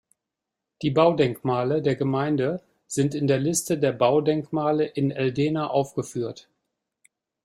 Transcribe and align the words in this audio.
Die 0.81 0.89
Baudenkmale 0.89 1.83
der 1.83 1.95
Gemeinde 1.95 2.63
sind 2.87 3.13
in 3.13 3.27
der 3.27 3.37
Liste 3.37 3.77
der 3.77 3.91
Baudenkmale 3.91 4.83
in 4.83 5.11
Eldena 5.11 5.67
aufgeführt. 5.67 6.49